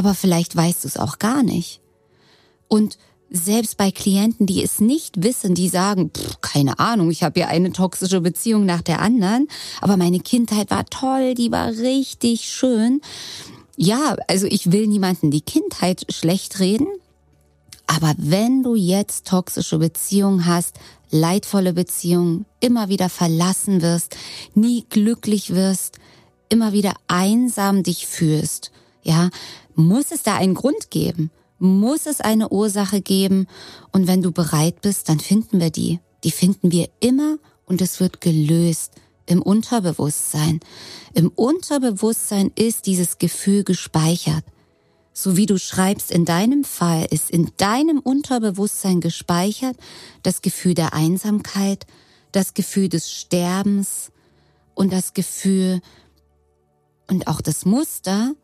aber 0.00 0.14
vielleicht 0.14 0.56
weißt 0.56 0.84
du 0.84 0.88
es 0.88 0.96
auch 0.96 1.18
gar 1.18 1.42
nicht. 1.42 1.82
Und 2.68 2.96
selbst 3.28 3.76
bei 3.76 3.90
Klienten, 3.90 4.46
die 4.46 4.64
es 4.64 4.80
nicht 4.80 5.22
wissen, 5.22 5.54
die 5.54 5.68
sagen, 5.68 6.10
pff, 6.10 6.40
keine 6.40 6.78
Ahnung, 6.78 7.10
ich 7.10 7.22
habe 7.22 7.38
ja 7.38 7.48
eine 7.48 7.70
toxische 7.70 8.22
Beziehung 8.22 8.64
nach 8.64 8.80
der 8.80 9.02
anderen, 9.02 9.46
aber 9.82 9.98
meine 9.98 10.20
Kindheit 10.20 10.70
war 10.70 10.86
toll, 10.86 11.34
die 11.34 11.52
war 11.52 11.68
richtig 11.68 12.50
schön. 12.50 13.02
Ja, 13.76 14.16
also 14.26 14.46
ich 14.46 14.72
will 14.72 14.86
niemanden 14.86 15.30
die 15.30 15.42
Kindheit 15.42 16.06
schlecht 16.08 16.60
reden, 16.60 16.88
aber 17.86 18.14
wenn 18.16 18.62
du 18.62 18.76
jetzt 18.76 19.26
toxische 19.26 19.76
Beziehungen 19.76 20.46
hast, 20.46 20.76
leidvolle 21.10 21.74
Beziehungen, 21.74 22.46
immer 22.60 22.88
wieder 22.88 23.10
verlassen 23.10 23.82
wirst, 23.82 24.16
nie 24.54 24.86
glücklich 24.88 25.54
wirst, 25.54 25.98
immer 26.48 26.72
wieder 26.72 26.94
einsam 27.06 27.82
dich 27.82 28.06
fühlst, 28.06 28.72
ja, 29.02 29.30
muss 29.74 30.12
es 30.12 30.22
da 30.22 30.36
einen 30.36 30.54
Grund 30.54 30.90
geben 30.90 31.30
muss 31.60 32.06
es 32.06 32.20
eine 32.20 32.48
Ursache 32.48 33.02
geben 33.02 33.46
und 33.92 34.06
wenn 34.06 34.22
du 34.22 34.32
bereit 34.32 34.80
bist, 34.80 35.08
dann 35.08 35.20
finden 35.20 35.60
wir 35.60 35.70
die. 35.70 36.00
Die 36.24 36.30
finden 36.30 36.72
wir 36.72 36.88
immer 37.00 37.38
und 37.66 37.82
es 37.82 38.00
wird 38.00 38.20
gelöst 38.20 38.94
im 39.26 39.42
Unterbewusstsein. 39.42 40.60
Im 41.12 41.28
Unterbewusstsein 41.28 42.50
ist 42.56 42.86
dieses 42.86 43.18
Gefühl 43.18 43.62
gespeichert. 43.62 44.44
So 45.12 45.36
wie 45.36 45.46
du 45.46 45.58
schreibst, 45.58 46.10
in 46.10 46.24
deinem 46.24 46.64
Fall 46.64 47.06
ist 47.10 47.30
in 47.30 47.50
deinem 47.58 47.98
Unterbewusstsein 47.98 49.00
gespeichert 49.00 49.76
das 50.22 50.40
Gefühl 50.40 50.74
der 50.74 50.94
Einsamkeit, 50.94 51.86
das 52.32 52.54
Gefühl 52.54 52.88
des 52.88 53.10
Sterbens 53.12 54.12
und 54.74 54.92
das 54.92 55.12
Gefühl 55.12 55.82
und 57.06 57.26
auch 57.26 57.42
das 57.42 57.66
Muster, 57.66 58.34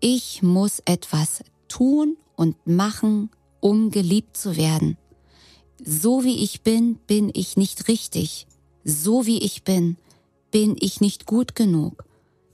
ich 0.00 0.42
muss 0.42 0.80
etwas 0.84 1.42
tun 1.68 2.16
und 2.36 2.56
machen, 2.66 3.30
um 3.60 3.90
geliebt 3.90 4.36
zu 4.36 4.56
werden. 4.56 4.96
So 5.84 6.24
wie 6.24 6.42
ich 6.42 6.62
bin, 6.62 6.96
bin 7.06 7.30
ich 7.34 7.56
nicht 7.56 7.88
richtig. 7.88 8.46
So 8.84 9.26
wie 9.26 9.38
ich 9.38 9.64
bin, 9.64 9.96
bin 10.50 10.76
ich 10.80 11.00
nicht 11.00 11.26
gut 11.26 11.54
genug. 11.54 12.04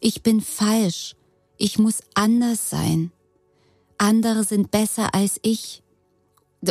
Ich 0.01 0.23
bin 0.23 0.41
falsch. 0.41 1.15
Ich 1.57 1.79
muss 1.79 2.01
anders 2.15 2.71
sein. 2.71 3.13
Andere 3.99 4.45
sind 4.45 4.71
besser 4.71 5.15
als 5.15 5.39
ich. 5.43 5.84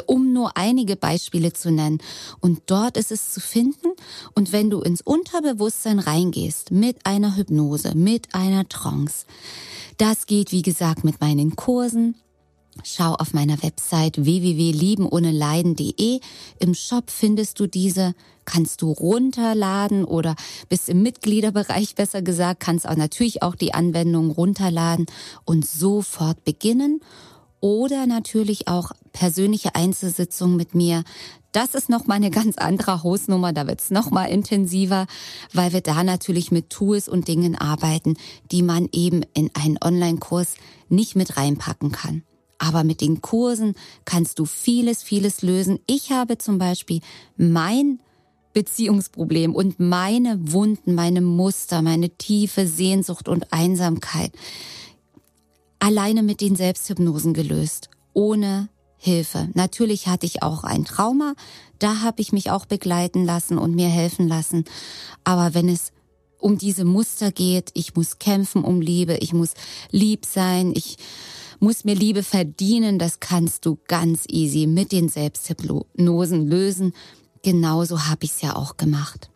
Um 0.01 0.33
nur 0.33 0.57
einige 0.57 0.95
Beispiele 0.95 1.53
zu 1.53 1.71
nennen. 1.71 1.99
Und 2.39 2.61
dort 2.67 2.97
ist 2.97 3.11
es 3.11 3.31
zu 3.33 3.39
finden. 3.39 3.89
Und 4.35 4.51
wenn 4.51 4.69
du 4.69 4.81
ins 4.81 5.01
Unterbewusstsein 5.01 5.99
reingehst 5.99 6.71
mit 6.71 7.05
einer 7.05 7.35
Hypnose, 7.35 7.95
mit 7.95 8.33
einer 8.33 8.67
Trance, 8.67 9.25
das 9.97 10.25
geht, 10.25 10.51
wie 10.51 10.63
gesagt, 10.63 11.03
mit 11.03 11.21
meinen 11.21 11.55
Kursen, 11.55 12.15
Schau 12.81 13.13
auf 13.13 13.33
meiner 13.33 13.61
Website 13.61 14.17
www.liebenohneleiden.de. 14.25 16.19
Im 16.59 16.73
Shop 16.73 17.11
findest 17.11 17.59
du 17.59 17.67
diese, 17.67 18.15
kannst 18.45 18.81
du 18.81 18.91
runterladen 18.91 20.03
oder 20.05 20.35
bist 20.69 20.89
im 20.89 21.03
Mitgliederbereich 21.03 21.93
besser 21.93 22.23
gesagt, 22.23 22.61
kannst 22.61 22.87
auch 22.87 22.95
natürlich 22.95 23.43
auch 23.43 23.53
die 23.55 23.75
Anwendung 23.75 24.31
runterladen 24.31 25.05
und 25.45 25.67
sofort 25.67 26.43
beginnen. 26.43 27.01
Oder 27.63 28.07
natürlich 28.07 28.67
auch 28.67 28.91
persönliche 29.13 29.73
Einzelsitzungen 29.73 30.57
mit 30.57 30.75
mir. 30.75 31.05
Das 31.53 31.75
ist 31.75 31.87
nochmal 31.87 32.17
eine 32.17 32.29
ganz 32.29 32.57
andere 32.57 33.03
Hausnummer, 33.03 33.53
da 33.53 33.65
wird's 33.67 33.89
nochmal 33.89 34.29
intensiver, 34.31 35.07
weil 35.53 35.71
wir 35.71 35.79
da 35.79 36.03
natürlich 36.03 36.51
mit 36.51 36.69
Tools 36.69 37.07
und 37.07 37.29
Dingen 37.29 37.55
arbeiten, 37.55 38.17
die 38.51 38.63
man 38.63 38.89
eben 38.91 39.21
in 39.33 39.49
einen 39.53 39.77
Online-Kurs 39.81 40.55
nicht 40.89 41.15
mit 41.15 41.37
reinpacken 41.37 41.93
kann. 41.93 42.23
Aber 42.57 42.83
mit 42.83 42.99
den 42.99 43.21
Kursen 43.21 43.75
kannst 44.03 44.39
du 44.39 44.45
vieles, 44.45 45.01
vieles 45.01 45.41
lösen. 45.41 45.79
Ich 45.87 46.11
habe 46.11 46.37
zum 46.37 46.57
Beispiel 46.57 46.99
mein 47.37 48.01
Beziehungsproblem 48.51 49.55
und 49.55 49.79
meine 49.79 50.51
Wunden, 50.51 50.95
meine 50.95 51.21
Muster, 51.21 51.81
meine 51.81 52.09
tiefe 52.09 52.67
Sehnsucht 52.67 53.29
und 53.29 53.53
Einsamkeit 53.53 54.33
alleine 55.83 56.23
mit 56.23 56.39
den 56.39 56.55
Selbsthypnosen 56.55 57.33
gelöst, 57.33 57.89
ohne 58.13 58.69
Hilfe. 58.95 59.49
Natürlich 59.53 60.07
hatte 60.07 60.25
ich 60.25 60.41
auch 60.41 60.63
ein 60.63 60.85
Trauma, 60.85 61.33
da 61.77 61.99
habe 61.99 62.21
ich 62.21 62.31
mich 62.31 62.51
auch 62.51 62.65
begleiten 62.65 63.25
lassen 63.25 63.57
und 63.57 63.75
mir 63.75 63.89
helfen 63.89 64.29
lassen. 64.29 64.63
Aber 65.25 65.53
wenn 65.53 65.67
es 65.67 65.91
um 66.39 66.57
diese 66.57 66.85
Muster 66.85 67.33
geht, 67.33 67.71
ich 67.73 67.97
muss 67.97 68.17
kämpfen 68.17 68.63
um 68.63 68.79
Liebe, 68.79 69.17
ich 69.17 69.33
muss 69.33 69.55
lieb 69.91 70.25
sein, 70.25 70.71
ich 70.73 70.95
muss 71.59 71.83
mir 71.83 71.95
Liebe 71.95 72.23
verdienen, 72.23 72.97
das 72.97 73.19
kannst 73.19 73.65
du 73.65 73.77
ganz 73.89 74.23
easy 74.29 74.67
mit 74.67 74.93
den 74.93 75.09
Selbsthypnosen 75.09 76.47
lösen. 76.47 76.93
Genauso 77.41 78.05
habe 78.05 78.23
ich 78.23 78.31
es 78.31 78.41
ja 78.41 78.55
auch 78.55 78.77
gemacht. 78.77 79.32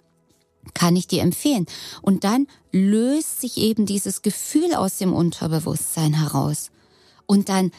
Kann 0.73 0.95
ich 0.95 1.07
dir 1.07 1.21
empfehlen. 1.21 1.65
Und 2.01 2.23
dann 2.23 2.47
löst 2.71 3.41
sich 3.41 3.57
eben 3.57 3.85
dieses 3.85 4.21
Gefühl 4.21 4.73
aus 4.75 4.97
dem 4.97 5.13
Unterbewusstsein 5.13 6.13
heraus. 6.13 6.71
Und 7.25 7.49
dann 7.49 7.71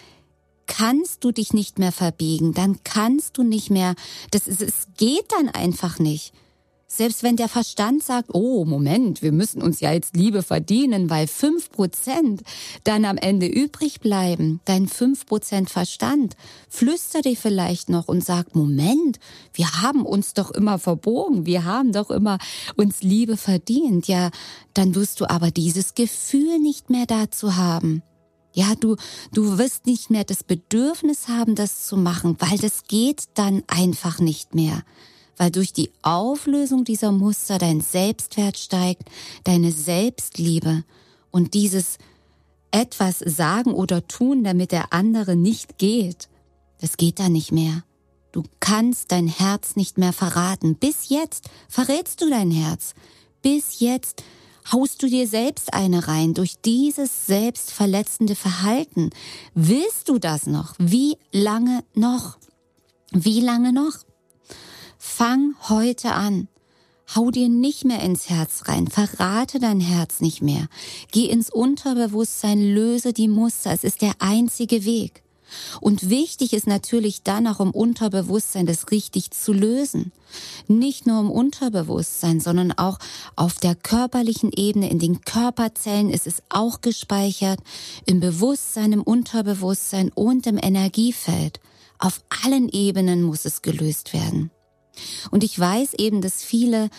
kannst 0.67 1.25
du 1.25 1.33
dich 1.33 1.53
nicht 1.53 1.79
mehr 1.79 1.93
verbiegen, 1.93 2.53
dann 2.53 2.79
kannst 2.85 3.39
du 3.39 3.43
nicht 3.43 3.71
mehr, 3.71 3.95
das 4.31 4.47
ist, 4.47 4.61
es 4.61 4.87
geht 4.97 5.33
dann 5.33 5.49
einfach 5.49 5.99
nicht. 5.99 6.33
Selbst 6.91 7.23
wenn 7.23 7.37
der 7.37 7.49
Verstand 7.51 8.03
sagt, 8.03 8.31
oh, 8.33 8.65
Moment, 8.65 9.21
wir 9.21 9.31
müssen 9.31 9.61
uns 9.61 9.81
ja 9.81 9.93
jetzt 9.93 10.17
Liebe 10.17 10.43
verdienen, 10.43 11.11
weil 11.11 11.27
fünf 11.27 11.71
Prozent 11.71 12.41
dann 12.83 13.05
am 13.05 13.19
Ende 13.19 13.47
übrig 13.47 14.01
bleiben, 14.01 14.61
dein 14.65 14.89
fünf 14.89 15.27
Prozent 15.27 15.69
Verstand, 15.69 16.35
flüstert 16.71 17.27
dir 17.27 17.37
vielleicht 17.37 17.91
noch 17.91 18.09
und 18.09 18.25
sagt, 18.25 18.57
Moment, 18.57 19.19
wir 19.53 19.83
haben 19.83 20.07
uns 20.07 20.33
doch 20.33 20.51
immer 20.51 20.79
verbogen, 20.79 21.45
wir 21.45 21.65
haben 21.65 21.93
doch 21.93 22.11
immer 22.11 22.39
uns 22.77 23.03
Liebe 23.03 23.37
verdient. 23.37 24.09
Ja, 24.09 24.31
dann 24.73 24.95
wirst 24.95 25.21
du 25.21 25.29
aber 25.29 25.51
dieses 25.51 25.95
Gefühl 25.95 26.59
nicht 26.59 26.89
mehr 26.89 27.05
dazu 27.05 27.57
haben. 27.57 28.03
Ja, 28.55 28.75
du, 28.75 28.97
du 29.35 29.59
wirst 29.59 29.85
nicht 29.85 30.11
mehr 30.11 30.25
das 30.25 30.43
Bedürfnis 30.43 31.29
haben, 31.29 31.55
das 31.55 31.87
zu 31.87 31.99
machen, 31.99 32.37
weil 32.39 32.57
das 32.57 32.85
geht 32.85 33.25
dann 33.35 33.63
einfach 33.67 34.21
nicht 34.21 34.55
mehr. 34.55 34.83
Weil 35.39 35.51
durch 35.51 35.73
die 35.73 35.91
Auflösung 36.03 36.85
dieser 36.85 37.13
Muster 37.13 37.59
dein 37.59 37.81
Selbstwert 37.81 38.59
steigt, 38.59 39.05
deine 39.45 39.73
Selbstliebe 39.73 40.85
und 41.31 41.55
dieses 41.55 41.99
etwas 42.71 43.21
sagen 43.21 43.73
oder 43.73 44.07
tun, 44.07 44.45
damit 44.45 44.73
der 44.73 44.93
andere 44.93 45.37
nicht 45.37 45.79
geht, 45.79 46.29
das 46.81 46.97
geht 46.97 47.19
dann 47.19 47.33
nicht 47.33 47.53
mehr. 47.53 47.83
Du 48.33 48.43
kannst 48.61 49.11
dein 49.11 49.27
Herz 49.27 49.75
nicht 49.75 49.97
mehr 49.97 50.13
verraten. 50.13 50.75
Bis 50.75 51.09
jetzt 51.09 51.49
verrätst 51.69 52.21
du 52.21 52.29
dein 52.29 52.51
Herz. 52.51 52.95
Bis 53.41 53.81
jetzt 53.81 54.23
haust 54.71 55.03
du 55.03 55.09
dir 55.09 55.27
selbst 55.27 55.73
eine 55.73 56.09
rein 56.09 56.35
durch 56.35 56.61
dieses 56.61 57.27
selbstverletzende 57.27 58.35
Verhalten. 58.35 59.11
Willst 59.55 60.09
du 60.09 60.19
das 60.19 60.47
noch? 60.47 60.75
Wie 60.79 61.17
lange 61.33 61.85
noch? 61.95 62.39
Wie 63.13 63.41
lange 63.41 63.73
noch? 63.73 63.95
Fang 64.99 65.55
heute 65.69 66.13
an. 66.13 66.49
Hau 67.15 67.31
dir 67.31 67.49
nicht 67.49 67.85
mehr 67.85 68.03
ins 68.03 68.29
Herz 68.29 68.65
rein, 68.67 68.89
verrate 68.89 69.61
dein 69.61 69.81
Herz 69.81 70.21
nicht 70.21 70.43
mehr. 70.43 70.69
Geh 71.13 71.27
ins 71.27 71.51
Unterbewusstsein, 71.51 72.61
löse 72.61 73.13
die 73.13 73.29
Muster. 73.29 73.73
Es 73.73 73.85
ist 73.85 74.03
der 74.03 74.13
einzige 74.19 74.85
Weg. 74.85 75.23
Und 75.81 76.11
wichtig 76.11 76.53
ist 76.53 76.67
natürlich 76.67 77.23
dann 77.23 77.47
auch 77.47 77.61
im 77.61 77.71
Unterbewusstsein, 77.71 78.67
das 78.67 78.91
richtig 78.91 79.31
zu 79.31 79.53
lösen. 79.53 80.13
Nicht 80.67 81.07
nur 81.07 81.21
im 81.21 81.31
Unterbewusstsein, 81.31 82.41
sondern 82.41 82.73
auch 82.73 82.99
auf 83.37 83.55
der 83.55 83.75
körperlichen 83.75 84.53
Ebene, 84.53 84.91
in 84.91 84.99
den 84.99 85.23
Körperzellen 85.23 86.11
ist 86.11 86.27
es 86.27 86.43
auch 86.51 86.83
gespeichert, 86.83 87.61
im 88.05 88.21
Bewusstsein, 88.21 88.93
im 88.93 89.03
Unterbewusstsein 89.03 90.11
und 90.15 90.47
im 90.47 90.59
Energiefeld. 90.61 91.61
Auf 91.99 92.21
allen 92.45 92.69
Ebenen 92.69 93.23
muss 93.23 93.47
es 93.47 93.63
gelöst 93.63 94.13
werden. 94.13 94.51
Und 95.31 95.45
ich 95.45 95.59
weiß 95.59 95.95
eben, 95.95 96.21
dass 96.21 96.43
viele 96.43 96.91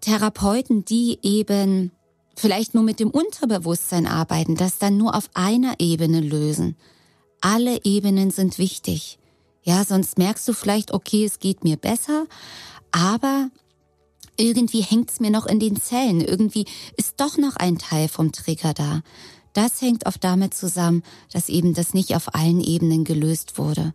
Therapeuten, 0.00 0.84
die 0.84 1.18
eben 1.22 1.92
vielleicht 2.36 2.74
nur 2.74 2.82
mit 2.82 3.00
dem 3.00 3.10
Unterbewusstsein 3.10 4.06
arbeiten, 4.06 4.56
das 4.56 4.78
dann 4.78 4.96
nur 4.96 5.14
auf 5.14 5.28
einer 5.34 5.74
Ebene 5.78 6.20
lösen 6.20 6.76
alle 7.40 7.84
Ebenen 7.84 8.30
sind 8.30 8.58
wichtig. 8.58 9.18
Ja, 9.62 9.84
sonst 9.84 10.18
merkst 10.18 10.46
du 10.48 10.52
vielleicht, 10.52 10.92
okay, 10.92 11.24
es 11.24 11.38
geht 11.38 11.64
mir 11.64 11.76
besser, 11.76 12.26
aber 12.92 13.50
irgendwie 14.36 14.80
hängt's 14.80 15.20
mir 15.20 15.30
noch 15.30 15.46
in 15.46 15.60
den 15.60 15.80
Zellen. 15.80 16.20
Irgendwie 16.20 16.64
ist 16.96 17.20
doch 17.20 17.36
noch 17.36 17.56
ein 17.56 17.78
Teil 17.78 18.08
vom 18.08 18.32
Trigger 18.32 18.72
da. 18.72 19.02
Das 19.52 19.82
hängt 19.82 20.06
oft 20.06 20.22
damit 20.22 20.54
zusammen, 20.54 21.02
dass 21.32 21.48
eben 21.48 21.74
das 21.74 21.92
nicht 21.92 22.14
auf 22.14 22.34
allen 22.34 22.60
Ebenen 22.60 23.04
gelöst 23.04 23.58
wurde. 23.58 23.92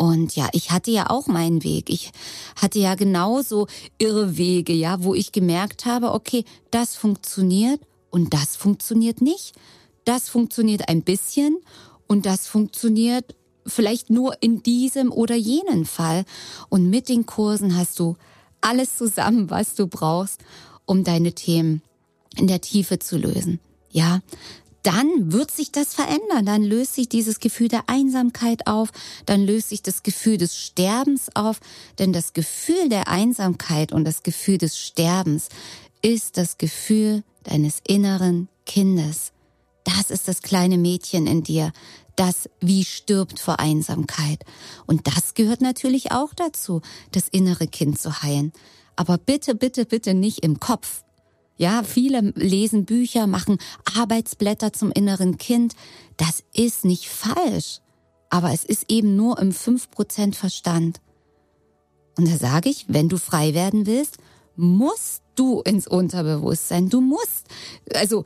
Und 0.00 0.34
ja, 0.34 0.48
ich 0.52 0.70
hatte 0.70 0.90
ja 0.90 1.10
auch 1.10 1.26
meinen 1.26 1.62
Weg. 1.62 1.90
Ich 1.90 2.10
hatte 2.56 2.78
ja 2.78 2.94
genauso 2.94 3.66
irre 3.98 4.38
Wege, 4.38 4.72
ja, 4.72 5.04
wo 5.04 5.14
ich 5.14 5.30
gemerkt 5.30 5.84
habe, 5.84 6.14
okay, 6.14 6.46
das 6.70 6.96
funktioniert 6.96 7.82
und 8.08 8.32
das 8.32 8.56
funktioniert 8.56 9.20
nicht. 9.20 9.52
Das 10.06 10.30
funktioniert 10.30 10.88
ein 10.88 11.02
bisschen 11.02 11.58
und 12.06 12.24
das 12.24 12.46
funktioniert 12.46 13.34
vielleicht 13.66 14.08
nur 14.08 14.42
in 14.42 14.62
diesem 14.62 15.12
oder 15.12 15.34
jenen 15.34 15.84
Fall. 15.84 16.24
Und 16.70 16.88
mit 16.88 17.10
den 17.10 17.26
Kursen 17.26 17.76
hast 17.76 17.98
du 17.98 18.16
alles 18.62 18.96
zusammen, 18.96 19.50
was 19.50 19.74
du 19.74 19.86
brauchst, 19.86 20.40
um 20.86 21.04
deine 21.04 21.34
Themen 21.34 21.82
in 22.38 22.46
der 22.46 22.62
Tiefe 22.62 23.00
zu 23.00 23.18
lösen. 23.18 23.60
Ja, 23.90 24.20
dann 24.82 25.32
wird 25.32 25.50
sich 25.50 25.72
das 25.72 25.94
verändern. 25.94 26.46
Dann 26.46 26.62
löst 26.62 26.94
sich 26.94 27.08
dieses 27.08 27.40
Gefühl 27.40 27.68
der 27.68 27.88
Einsamkeit 27.88 28.66
auf, 28.66 28.90
dann 29.26 29.44
löst 29.44 29.68
sich 29.68 29.82
das 29.82 30.02
Gefühl 30.02 30.38
des 30.38 30.56
Sterbens 30.56 31.28
auf, 31.34 31.60
denn 31.98 32.12
das 32.12 32.32
Gefühl 32.32 32.88
der 32.88 33.08
Einsamkeit 33.08 33.92
und 33.92 34.04
das 34.04 34.22
Gefühl 34.22 34.58
des 34.58 34.78
Sterbens 34.78 35.48
ist 36.02 36.36
das 36.36 36.58
Gefühl 36.58 37.22
deines 37.44 37.80
inneren 37.86 38.48
Kindes. 38.66 39.32
Das 39.84 40.10
ist 40.10 40.28
das 40.28 40.42
kleine 40.42 40.78
Mädchen 40.78 41.26
in 41.26 41.42
dir, 41.42 41.72
das 42.16 42.48
wie 42.60 42.84
stirbt 42.84 43.38
vor 43.38 43.60
Einsamkeit. 43.60 44.44
Und 44.86 45.06
das 45.06 45.34
gehört 45.34 45.60
natürlich 45.60 46.12
auch 46.12 46.34
dazu, 46.34 46.82
das 47.12 47.28
innere 47.28 47.66
Kind 47.66 47.98
zu 47.98 48.22
heilen. 48.22 48.52
Aber 48.96 49.16
bitte, 49.16 49.54
bitte, 49.54 49.86
bitte 49.86 50.14
nicht 50.14 50.40
im 50.40 50.60
Kopf. 50.60 51.02
Ja, 51.60 51.82
viele 51.82 52.32
lesen 52.36 52.86
Bücher, 52.86 53.26
machen 53.26 53.58
Arbeitsblätter 53.94 54.72
zum 54.72 54.90
inneren 54.92 55.36
Kind. 55.36 55.74
Das 56.16 56.42
ist 56.54 56.86
nicht 56.86 57.10
falsch. 57.10 57.80
Aber 58.30 58.50
es 58.54 58.64
ist 58.64 58.90
eben 58.90 59.14
nur 59.14 59.38
im 59.38 59.50
5% 59.50 60.34
Verstand. 60.34 61.02
Und 62.16 62.32
da 62.32 62.38
sage 62.38 62.70
ich, 62.70 62.86
wenn 62.88 63.10
du 63.10 63.18
frei 63.18 63.52
werden 63.52 63.84
willst, 63.84 64.16
musst 64.56 65.22
du 65.34 65.60
ins 65.60 65.86
Unterbewusstsein. 65.86 66.88
Du 66.88 67.02
musst. 67.02 67.44
Also 67.92 68.24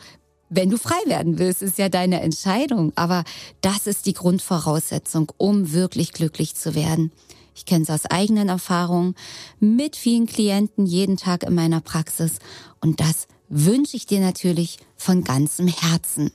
wenn 0.49 0.71
du 0.71 0.79
frei 0.79 1.03
werden 1.07 1.41
willst, 1.41 1.61
ist 1.61 1.77
ja 1.77 1.89
deine 1.89 2.21
Entscheidung. 2.21 2.93
Aber 2.95 3.25
das 3.63 3.89
ist 3.89 4.07
die 4.07 4.15
Grundvoraussetzung, 4.15 5.33
um 5.39 5.73
wirklich 5.73 6.13
glücklich 6.13 6.55
zu 6.55 6.77
werden. 6.77 7.11
Ich 7.55 7.65
kenne 7.65 7.85
es 7.85 7.91
aus 7.91 8.07
eigenen 8.07 8.49
Erfahrungen 8.49 9.15
mit 9.61 9.97
vielen 9.97 10.27
Klienten 10.27 10.87
jeden 10.87 11.17
Tag 11.17 11.45
in 11.45 11.55
meiner 11.55 11.81
Praxis. 11.81 12.39
Und 12.81 13.01
das 13.01 13.27
wünsche 13.49 13.97
ich 13.97 14.07
dir 14.07 14.21
natürlich 14.21 14.79
von 14.97 15.25
ganzem 15.25 15.69
Herzen. 15.69 16.31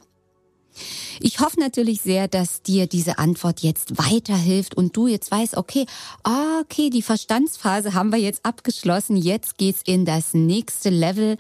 Ich 1.19 1.39
hoffe 1.39 1.59
natürlich 1.59 2.01
sehr, 2.01 2.27
dass 2.27 2.61
dir 2.61 2.87
diese 2.87 3.17
Antwort 3.17 3.61
jetzt 3.61 3.97
weiterhilft 3.97 4.75
und 4.75 4.95
du 4.95 5.07
jetzt 5.07 5.29
weißt, 5.29 5.57
okay, 5.57 5.85
ah, 6.23 6.61
okay, 6.61 6.89
die 6.89 7.01
Verstandsphase 7.01 7.93
haben 7.93 8.11
wir 8.11 8.19
jetzt 8.19 8.45
abgeschlossen. 8.45 9.17
Jetzt 9.17 9.57
geht's 9.57 9.81
in 9.85 10.05
das 10.05 10.33
nächste 10.33 10.89
Level. 10.89 11.37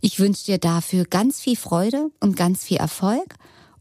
Ich 0.00 0.18
wünsche 0.18 0.46
dir 0.46 0.58
dafür 0.58 1.04
ganz 1.04 1.40
viel 1.40 1.56
Freude 1.56 2.10
und 2.20 2.36
ganz 2.36 2.64
viel 2.64 2.78
Erfolg 2.78 3.36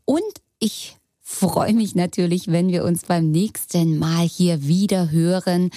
und 0.06 0.22
ich 0.60 0.99
freue 1.30 1.74
mich 1.74 1.96
natürlich, 1.96 2.48
wenn 2.48 2.70
wir 2.70 2.84
uns 2.84 3.04
beim 3.04 3.30
nächsten 3.30 4.00
Mal 4.00 4.28
hier 4.28 4.68
wieder 4.68 5.12
hören 5.12 5.70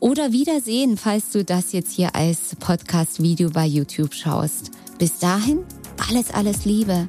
oder 0.00 0.32
wiedersehen, 0.32 0.96
falls 0.96 1.30
du 1.30 1.44
das 1.44 1.72
jetzt 1.72 1.92
hier 1.92 2.16
als 2.16 2.56
Podcast-Video 2.56 3.50
bei 3.50 3.66
YouTube 3.66 4.14
schaust. 4.14 4.70
Bis 4.98 5.18
dahin, 5.18 5.60
alles, 6.08 6.30
alles 6.32 6.64
Liebe. 6.64 7.06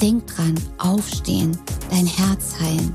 Denk 0.00 0.26
dran, 0.26 0.54
aufstehen, 0.76 1.58
dein 1.90 2.06
Herz 2.06 2.60
heilen. 2.60 2.94